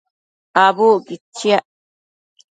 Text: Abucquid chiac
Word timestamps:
Abucquid 0.63 1.23
chiac 1.37 1.65